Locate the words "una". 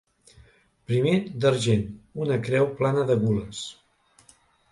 2.25-2.39